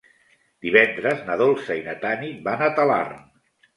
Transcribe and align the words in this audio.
Divendres 0.65 1.21
na 1.29 1.37
Dolça 1.41 1.77
i 1.81 1.85
na 1.89 1.95
Tanit 2.07 2.41
van 2.49 2.65
a 2.69 2.71
Talarn. 2.81 3.21